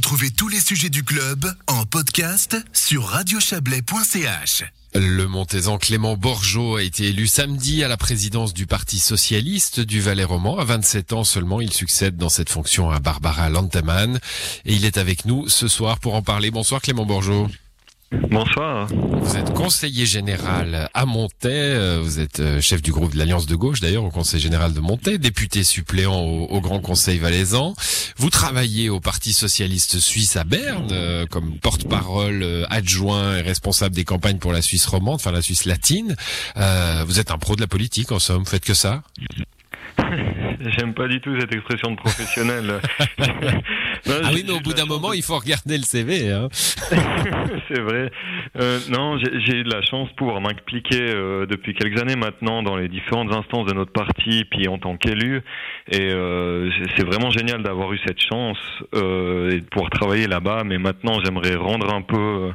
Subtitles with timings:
[0.00, 4.64] Retrouvez tous les sujets du club en podcast sur radiochablais.ch.
[4.94, 10.00] Le Montaisan Clément Borgeot a été élu samedi à la présidence du Parti socialiste du
[10.00, 10.58] Valais roman.
[10.58, 14.18] À 27 ans seulement, il succède dans cette fonction à Barbara Lantemann.
[14.64, 16.50] Et il est avec nous ce soir pour en parler.
[16.50, 17.48] Bonsoir Clément Borgeot.
[18.12, 18.88] Bonsoir.
[18.88, 23.46] Vous êtes conseiller général à Montaix, euh, vous êtes euh, chef du groupe de l'Alliance
[23.46, 27.72] de gauche d'ailleurs au conseil général de Montaix, député suppléant au, Grand Conseil valaisan.
[28.16, 34.04] Vous travaillez au Parti socialiste suisse à Berne euh, comme porte-parole adjoint et responsable des
[34.04, 36.16] campagnes pour la Suisse romande, enfin la Suisse latine.
[36.56, 39.02] vous êtes un pro de la politique en somme, vous faites que ça
[40.78, 42.80] J'aime pas du tout cette expression de professionnel.
[44.06, 46.30] ah oui, mais au bout d'un moment, il faut regarder le CV.
[46.30, 46.48] Hein.
[47.68, 48.10] c'est vrai.
[48.58, 52.62] Euh, non, j'ai eu de la chance de pouvoir m'impliquer euh, depuis quelques années maintenant
[52.62, 55.42] dans les différentes instances de notre parti, puis en tant qu'élu.
[55.90, 58.58] Et euh, c'est vraiment génial d'avoir eu cette chance
[58.94, 60.62] euh, et de pouvoir travailler là-bas.
[60.64, 62.50] Mais maintenant, j'aimerais rendre un peu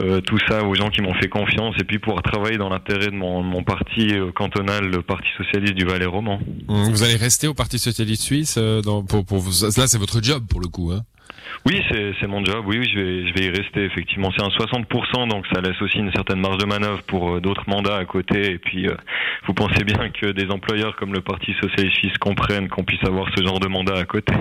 [0.00, 3.06] euh, tout ça aux gens qui m'ont fait confiance et puis pouvoir travailler dans l'intérêt
[3.06, 6.40] de mon, parti cantonal, le Parti socialiste du Valais roman.
[6.68, 9.66] Vous allez rester au Parti socialiste suisse dans, pour vous.
[9.76, 11.02] Là, c'est votre job pour le coup, hein
[11.64, 12.64] oui, c'est mon job.
[12.66, 14.30] Oui, je vais, je vais y rester effectivement.
[14.36, 17.64] C'est un 60%, donc ça laisse aussi une certaine marge de manœuvre pour euh, d'autres
[17.66, 18.52] mandats à côté.
[18.52, 18.94] Et puis, euh,
[19.46, 23.28] vous pensez bien que des employeurs comme le Parti socialiste suisse comprennent qu'on puisse avoir
[23.36, 24.32] ce genre de mandat à côté.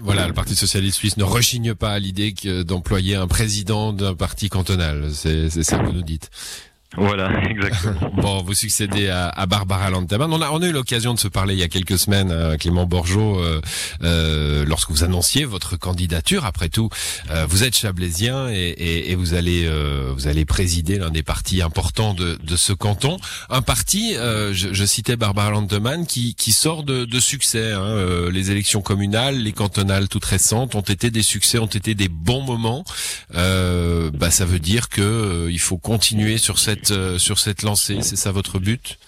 [0.00, 4.48] Voilà, le Parti socialiste suisse ne rechigne pas à l'idée d'employer un président d'un parti
[4.48, 5.10] cantonal.
[5.10, 6.30] C'est ça que vous nous dites.
[6.96, 8.10] Voilà, exactement.
[8.16, 10.32] bon, vous succédez à, à Barbara Lantaman.
[10.32, 12.56] On a, on a eu l'occasion de se parler il y a quelques semaines, euh,
[12.56, 13.60] Clément Borgeot, euh,
[14.02, 16.46] euh, lorsque vous annonciez votre candidature.
[16.46, 16.88] Après tout,
[17.30, 21.22] euh, vous êtes chablaisien et, et, et vous allez euh, vous allez présider l'un des
[21.22, 23.18] partis importants de, de ce canton.
[23.50, 27.72] Un parti, je, je, citais Barbara Lantemann, qui, qui sort de, de succès.
[27.72, 28.30] Hein.
[28.30, 32.42] les élections communales, les cantonales toutes récentes ont été des succès, ont été des bons
[32.42, 32.84] moments.
[33.34, 38.16] bah, ça veut dire que il faut continuer sur cette euh, sur cette lancée C'est
[38.16, 38.98] ça votre but?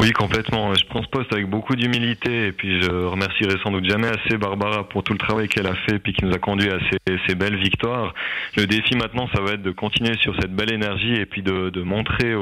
[0.00, 0.74] Oui, complètement.
[0.74, 4.36] Je prends ce poste avec beaucoup d'humilité et puis je remercierai sans doute jamais assez
[4.36, 6.78] Barbara pour tout le travail qu'elle a fait puis qui nous a conduit à
[7.28, 8.12] ces, belles victoires.
[8.56, 11.82] Le défi maintenant, ça va être de continuer sur cette belle énergie et puis de,
[11.82, 12.34] montrer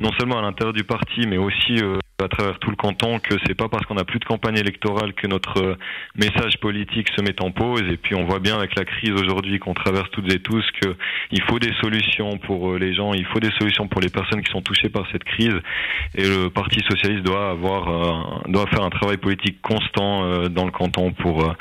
[0.00, 3.34] non seulement à l'intérieur du parti mais aussi euh, à travers tout le canton que
[3.46, 5.76] c'est pas parce qu'on n'a plus de campagne électorale que notre euh,
[6.16, 9.58] message politique se met en pause et puis on voit bien avec la crise aujourd'hui
[9.58, 10.96] qu'on traverse toutes et tous que
[11.30, 14.42] il faut des solutions pour euh, les gens, il faut des solutions pour les personnes
[14.42, 15.56] qui sont touchées par cette crise
[16.14, 20.70] et le Parti socialiste doit avoir euh, doit faire un travail politique constant dans le
[20.72, 21.54] canton pour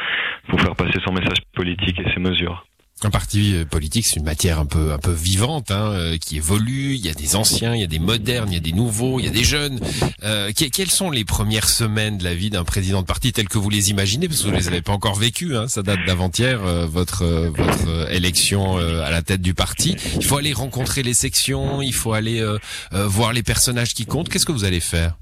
[0.47, 2.69] pour faire passer son message politique et ses mesures.
[3.01, 6.35] Un parti euh, politique, c'est une matière un peu un peu vivante, hein, euh, qui
[6.35, 6.95] évolue.
[6.95, 9.19] Il y a des anciens, il y a des modernes, il y a des nouveaux,
[9.19, 9.79] il y a des jeunes.
[10.23, 13.57] Euh, quelles sont les premières semaines de la vie d'un président de parti tel que
[13.57, 14.27] vous les imaginez?
[14.27, 15.55] Parce que vous les avez pas encore vécues.
[15.55, 19.95] Hein, ça date d'avant-hier, votre votre élection à la tête du parti.
[20.15, 22.45] Il faut aller rencontrer les sections, il faut aller
[22.91, 24.27] voir les personnages qui comptent.
[24.27, 25.15] Qu'est-ce que vous allez faire?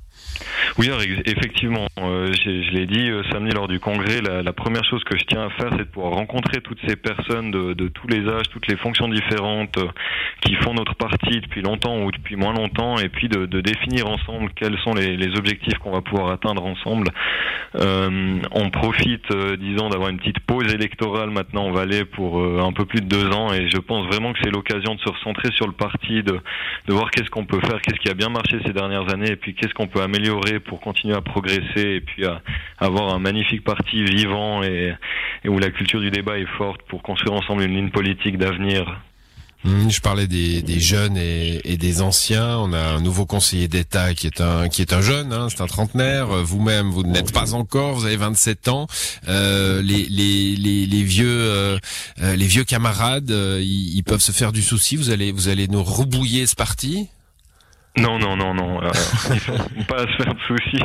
[0.77, 0.89] Oui,
[1.25, 5.23] effectivement, euh, je l'ai dit euh, samedi lors du congrès, la, première chose que je
[5.25, 8.67] tiens à faire, c'est de pouvoir rencontrer toutes ces personnes de, tous les âges, toutes
[8.67, 9.87] les fonctions différentes euh,
[10.41, 14.51] qui font notre parti depuis longtemps ou depuis moins longtemps, et puis de, définir ensemble
[14.55, 17.07] quels sont les objectifs qu'on va pouvoir atteindre ensemble.
[17.75, 22.85] Euh, on profite, disons, d'avoir une petite pause électorale maintenant en Valais pour un peu
[22.85, 25.67] plus de deux ans, et je pense vraiment que c'est l'occasion de se recentrer sur
[25.67, 26.39] le parti, de,
[26.87, 29.35] de voir qu'est-ce qu'on peut faire, qu'est-ce qui a bien marché ces dernières années, et
[29.35, 32.41] puis qu'est-ce qu'on peut améliorer pour continuer à progresser et puis à
[32.79, 34.93] avoir un magnifique parti vivant et,
[35.45, 38.99] où la culture du débat est forte pour construire ensemble une ligne politique d'avenir.
[39.63, 42.57] Mmh, je parlais des, jeunes et, des anciens.
[42.57, 45.61] On a un nouveau conseiller d'État qui est un qui est un jeune, hein, c'est
[45.61, 46.27] un trentenaire.
[46.27, 47.95] Vous-même, vous n'êtes pas encore.
[47.95, 48.87] Vous avez 27 ans.
[49.27, 51.79] Euh, les, les, les, vieux euh,
[52.21, 54.95] euh, les vieux camarades, ils, peuvent se faire du souci.
[54.95, 57.07] Vous allez vous allez nous rebouiller ce parti?
[57.99, 58.81] Non, non, non, non.
[58.83, 58.89] Euh,
[59.87, 60.83] pas à se faire de soucis.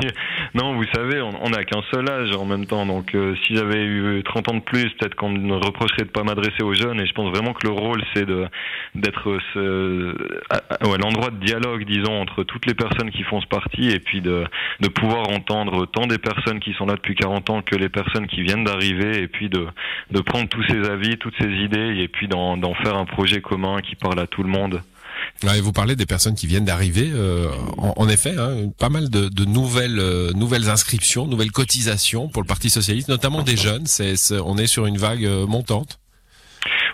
[0.55, 2.87] Non, vous savez, on n'a qu'un seul âge en même temps.
[2.87, 6.23] Donc, euh, si j'avais eu 30 ans de plus, peut-être qu'on me reprocherait de pas
[6.23, 7.01] m'adresser aux jeunes.
[7.01, 8.47] Et je pense vraiment que le rôle, c'est de
[8.95, 9.39] d'être
[10.51, 14.21] à l'endroit de dialogue, disons, entre toutes les personnes qui font ce parti, et puis
[14.21, 14.45] de
[14.81, 18.27] de pouvoir entendre tant des personnes qui sont là depuis 40 ans que les personnes
[18.27, 19.67] qui viennent d'arriver, et puis de
[20.11, 23.81] de prendre tous ces avis, toutes ces idées, et puis d'en faire un projet commun
[23.83, 24.83] qui parle à tout le monde.
[25.45, 27.11] Ouais, vous parlez des personnes qui viennent d'arriver.
[27.13, 27.49] Euh,
[27.79, 33.09] en, effet, hein, pas mal de, euh, nouvelles inscriptions, nouvelles cotisations pour le Parti socialiste,
[33.09, 33.87] notamment des jeunes.
[34.45, 35.99] On est sur une vague euh, montante.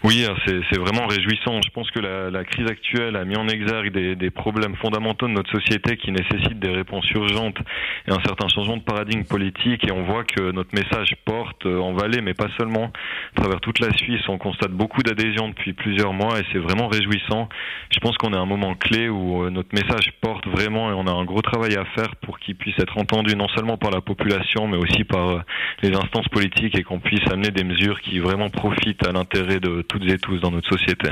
[0.04, 1.60] Oui, c'est vraiment réjouissant.
[1.60, 5.26] Je pense que la, la, crise actuelle a mis en exergue des, des, problèmes fondamentaux
[5.26, 7.58] de notre société qui nécessitent des réponses urgentes
[8.06, 9.86] et un certain changement de paradigme politique.
[9.88, 12.92] Et on voit que notre message porte en Valais, mais pas seulement.
[13.36, 16.86] À travers toute la Suisse, on constate beaucoup d'adhésions depuis plusieurs mois et c'est vraiment
[16.86, 17.48] réjouissant.
[17.90, 20.94] Je pense qu'on est à un moment clé où euh, notre message porte vraiment et
[20.94, 23.90] on a un gros travail à faire pour qu'il puisse être entendu non seulement par
[23.90, 25.40] la population, mais aussi par euh,
[25.82, 29.82] les instances politiques et qu'on puisse amener des mesures qui vraiment profitent à l'intérêt de
[29.88, 31.08] toutes et tous dans notre société.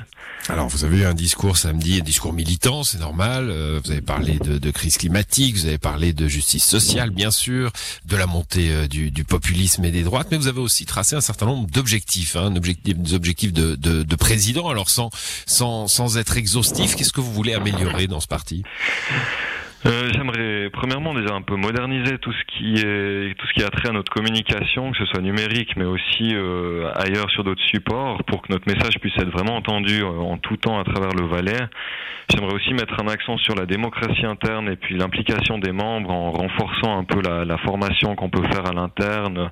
[0.49, 3.49] Alors, vous avez eu un discours samedi, un discours militant, c'est normal.
[3.51, 7.31] Euh, vous avez parlé de, de, crise climatique, vous avez parlé de justice sociale, bien
[7.31, 7.73] sûr,
[8.05, 11.17] de la montée euh, du, du, populisme et des droites, mais vous avez aussi tracé
[11.17, 14.69] un certain nombre d'objectifs, hein, objectif, des objectifs de, de, de, président.
[14.69, 15.11] Alors, sans,
[15.47, 18.63] sans, sans être exhaustif, qu'est-ce que vous voulez améliorer dans ce parti?
[19.85, 23.69] Euh, J'aimerais premièrement déjà un peu moderniser tout ce qui est tout ce qui a
[23.69, 28.25] trait à notre communication, que ce soit numérique, mais aussi euh, ailleurs sur d'autres supports,
[28.25, 31.27] pour que notre message puisse être vraiment entendu euh, en tout temps à travers le
[31.27, 31.69] Valais.
[32.31, 36.33] J'aimerais aussi mettre un accent sur la démocratie interne et puis l'implication des membres en
[36.33, 39.51] renforçant un peu la, la formation qu'on peut faire à l'interne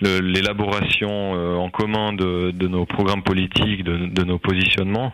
[0.00, 5.12] l'élaboration euh, en commun de, nos programmes politiques, de, nos positionnements,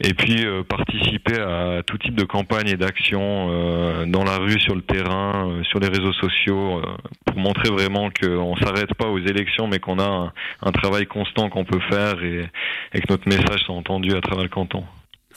[0.00, 4.58] et puis euh, participer à tout type de campagne et d'action euh, dans la rue,
[4.60, 6.82] sur le terrain, sur les réseaux sociaux,
[7.24, 10.32] pour montrer vraiment qu'on ne s'arrête pas aux élections, mais qu'on a un,
[10.62, 12.48] un, travail constant qu'on peut faire et,
[12.94, 14.84] et que notre message soit entendu à travers le canton.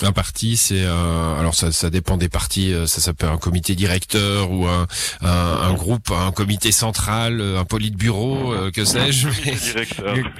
[0.02, 2.74] Un parti, c'est alors ça, ça dépend des partis.
[2.74, 4.88] Euh, ça s'appelle un comité directeur ou un,
[5.22, 9.28] un, un, groupe, un comité central, euh, un politburo, euh, que sais-je.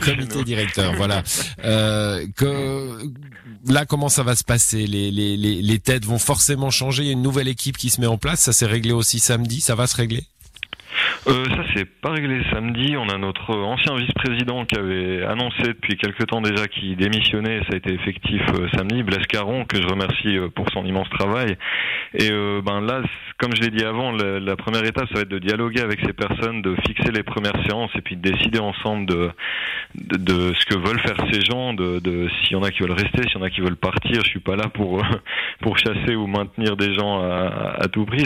[0.04, 1.24] comité directeur, voilà.
[1.64, 2.98] Euh, que,
[3.68, 4.88] là, comment ça va se passer?
[4.88, 7.04] Les, les, les, les têtes vont forcément changer.
[7.04, 8.40] Il y a une nouvelle équipe qui se met en place.
[8.40, 9.62] Ça s'est réglé aussi samedi.
[9.62, 10.24] Ça va se régler?
[11.28, 12.96] Euh, ça c'est pas réglé samedi.
[12.98, 17.60] On a notre ancien vice-président qui avait annoncé depuis quelque temps déjà qu'il démissionnait.
[17.70, 19.04] Ça a été effectif euh, samedi.
[19.04, 21.58] Blaise Caron, que je remercie euh, pour son immense travail.
[22.14, 23.02] Et euh, ben là,
[23.38, 26.14] comme je l'ai dit avant, la, première étape, ça va être de dialoguer avec ces
[26.14, 29.32] personnes, de fixer les premières séances et puis de décider ensemble de,
[29.96, 32.00] ce que veulent faire ces gens, de,
[32.44, 34.22] s'il y en a qui veulent rester, s'il y en a qui veulent partir.
[34.24, 35.02] Je suis pas là pour
[35.62, 38.26] pour chasser ou maintenir des gens à, à tout prix.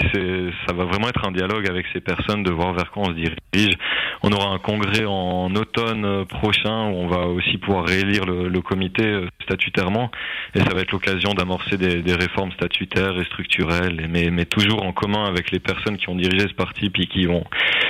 [0.68, 3.14] Ça va vraiment être un dialogue avec ces personnes, de voir vers quand on se
[3.14, 3.76] dirige.
[4.24, 8.62] On aura un congrès en automne prochain où on va aussi pouvoir réélire le, le
[8.62, 10.10] comité euh, statutairement
[10.56, 14.84] et ça va être l'occasion d'amorcer des, des, réformes statutaires et structurelles, mais, mais, toujours
[14.84, 17.44] en commun avec les personnes qui ont dirigé ce parti puis qui vont,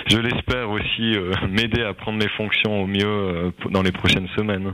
[0.07, 4.27] je l'espère aussi, euh, m'aider à prendre mes fonctions au mieux euh, dans les prochaines
[4.35, 4.73] semaines.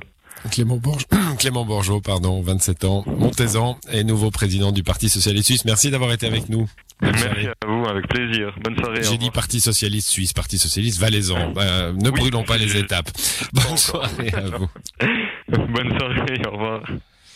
[0.49, 1.05] Clément, Bourge...
[1.39, 5.65] Clément Bourgeot, pardon, 27 ans, Montezan et nouveau président du Parti Socialiste Suisse.
[5.65, 6.67] Merci d'avoir été avec nous.
[7.01, 7.47] Merci
[7.81, 8.53] vous, avec plaisir.
[8.63, 9.03] Bonne soirée.
[9.03, 11.53] J'ai dit Parti Socialiste Suisse, Parti Socialiste valaisan.
[11.57, 13.09] Euh, ne oui, brûlons pas les étapes.
[13.53, 14.69] Bonne soirée à vous.
[15.47, 16.83] Bonne soirée, au revoir.